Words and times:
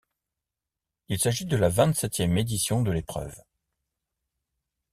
Il 1.09 1.19
s'agit 1.19 1.45
de 1.45 1.55
la 1.55 1.69
vingt-septième 1.69 2.35
édition 2.35 2.81
de 2.81 2.89
l'épreuve. 2.91 3.39